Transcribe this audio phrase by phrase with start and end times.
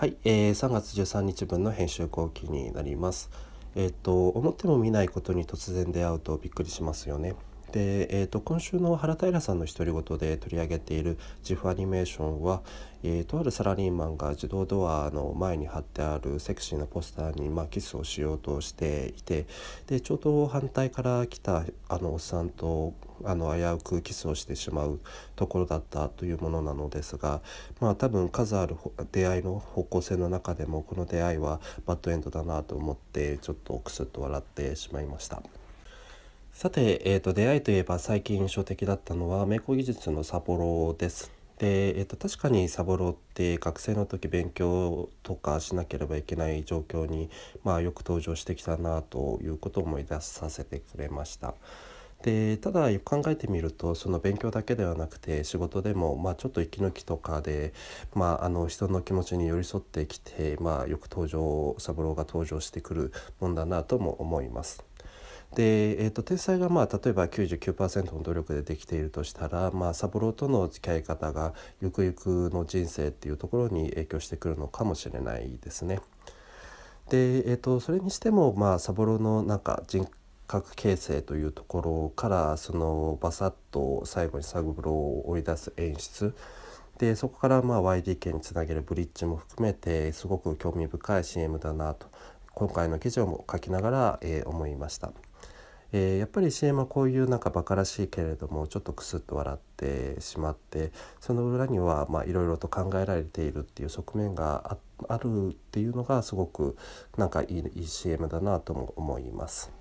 [0.00, 3.28] はい、えー、3月13日分の編集後期になります。
[3.74, 7.34] えっ、ー、と思っても見ないことに突然出会うとびっくりしますよね。
[7.72, 12.62] で、えーと、今週の原平さんの独り言で取り上げている GIF アニメーションは、
[13.02, 19.46] えー、とあるサラリーマンが自動ドアの前に貼ってあるセクシーなポスターに、まあ、キスをしようとしていて
[19.86, 22.92] でちょうど反対から来たあのおっさんと
[23.24, 24.98] あの危うくキスをしてしまう
[25.36, 27.40] ところだったというものなのですが
[27.80, 28.76] まあ多分数ある
[29.12, 35.59] 出会いの方向性の中でもこの出会いはバッドエンドだなと思ってちょっとクスッと笑ってしまいました。
[36.52, 41.32] さて、えーと、出会いといえば最近印象的だったのは名工技術のサボロです。
[41.58, 47.30] で、えーと、確かにサボロって学生の時勉強とかしなければいけない状況に、
[47.64, 51.54] まあ、よく登場してきたなということを思い出させてくれました。
[52.22, 57.72] でただよく考えてみるとその勉強だけではなくて仕事でも、まあ、ちょっと息抜きとかで、
[58.14, 64.89] まあ、あの人の気持ちに寄り添ってきて、まあ、よく登場三郎が登場してくるもんだなとも思います。
[65.54, 76.00] で、えーと、天才がまあ例えば99%の努力でできているとしたら、まあ、サボロとの付き合い方がゆくゆくの人生っていうところに影響してくるのかもしれないですね。
[77.08, 80.08] で、えーと、それにしても、まあ、サボロのなんか人
[80.46, 86.34] 格形成というところからそのバサッと最後にサブロを追い出す演出
[86.98, 92.08] でそこからまあ YDK につなげるブリッジも含めてすごく興味深い CM だなと
[92.52, 95.12] 今回の記事を書きながら、えー、思いました。
[95.92, 104.76] えー、やっぱり CM はこういうなんかバカらしいけれどもちょっとクスッと笑ってしまってその裏にはいろいろと考えられているっていう側面が
[105.08, 106.76] あるっていうのがすごく
[107.16, 109.72] なんかいいいい CM だなとも思います。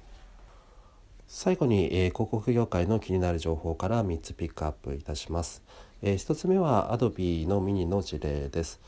[1.28, 5.62] 最後に、えー、広告業界の気になる情報から3つピックアップいたします。
[6.02, 8.80] えー、1つ目は Adobe のミニの事例です。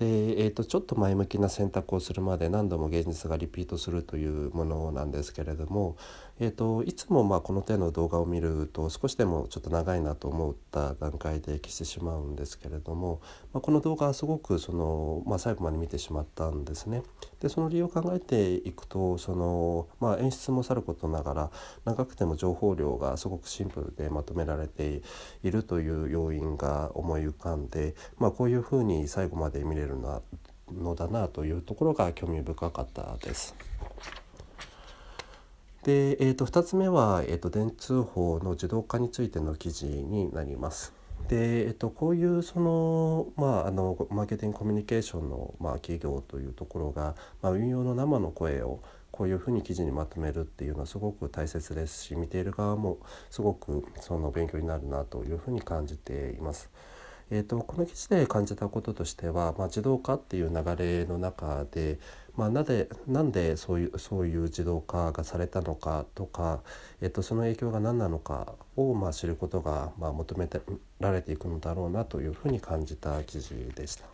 [0.00, 5.96] で、えーと、ちょっと前向きな選択をするまで何度も現実がリピートするというものなんですけれども、
[6.40, 13.20] えーと、いつもまあこの手の動画を見ると少しでもちょっと長いなと思った段階で消してしまうんですけれども、
[13.52, 17.02] まあ、この動画はすごくその、まあ、最後まで見てしまったんですね。
[17.40, 21.50] でその理由を考えていくとその、まあ、演出もさることながら
[21.84, 25.02] 長くても情報量がすごくシンプルでまとめられて
[25.42, 33.54] いるという要因が思い浮かんで、まあ、こういうふうに最後まで見れるのだなというところが興味深かったです。
[35.84, 40.92] で、えー、と2つ目は、えー、と電通報の自動化についての記事になります。
[41.28, 48.80] で、えっと、こういうその、まあ、あのマーケティングコミュニケーションの、まあ、企業というところが、まあ、運用の生の声を
[49.10, 52.98] こういうふうに記事にまとめるっていうのはすごく大切ですし見ている側も
[53.30, 56.70] すごくその勉強になるなというふうに感じています。
[57.32, 61.98] えーと、この記事で感じたこととしては、まあ、自動化っていう流れの中で、
[62.36, 66.60] まあ、なぜなんでそういうそういう自動化がされたのかとか、
[67.00, 70.48] えーと、その影響が何なのかを、まあ、知ることが、まあ、求め
[70.98, 74.04] られていくのだろうなというふうに感じた記事でした。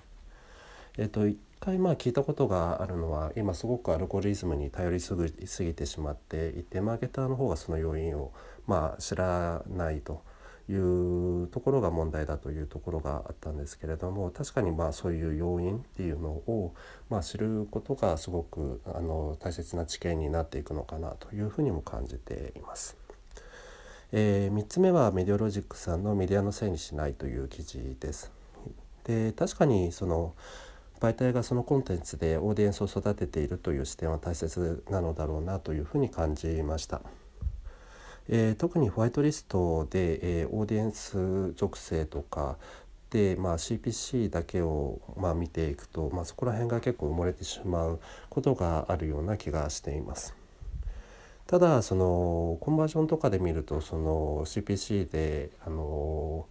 [0.98, 8.32] えー、と一回まあ聞いたことがあるのは今すごくアルゴリズムに頼りすぎてしまっていてマーケターの方がその要因を
[8.66, 10.22] まあ知らないと。
[10.68, 16.74] いうところが問題だというところがあったんですけれども確かにまあそういう要因っていうのを
[17.08, 22.96] まあ知ることがすごくあの大切な知見になっていくのかなというふうにも感じています。
[24.12, 28.32] えー、3つ目はメディオロジックさんのメディアのせいにしないという記事です。
[29.04, 30.34] で確かにその
[31.00, 37.02] 媒体がそのコンテンツでオーディエンスを育てているという視点は大切なのだろうなというふうに感じました。
[38.28, 42.56] えー、特にホワイトリストで、えー、オーディエンス属性とか
[43.10, 50.34] で、まあ、CPC だけを、まあ、見ていくと、まあ、そこら辺が結構埋もれてしまうことがあるような気がしています。
[51.46, 56.46] ただそのコンバージョンとかで見るとその CPC であの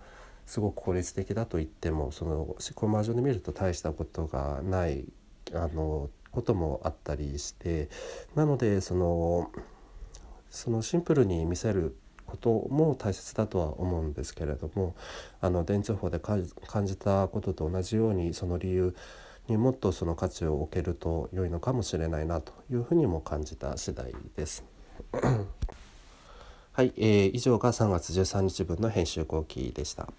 [0.45, 5.05] すごく効率的だと言ってもそのコンバージョンで見ると大したことがない
[5.53, 7.89] あのこともあったりして
[8.35, 9.51] なのでその
[10.55, 14.95] そのシンプルに見せることも大切だとは思うんですけれども
[15.41, 16.43] あの電通法で感
[16.85, 18.95] じたことと同じようにその理由
[19.47, 24.63] にもっとその価値を置けると良いのかもしれないなというふうにも感じた次第です。
[26.73, 30.09] はい、えー、以上が3月13日分の編集後期でした。